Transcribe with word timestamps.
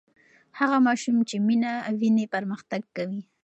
هغه 0.59 0.77
ماشوم 0.87 1.17
چې 1.29 1.35
مینه 1.47 1.73
ویني 1.99 2.25
پرمختګ 2.33 2.81
کوي. 2.95 3.21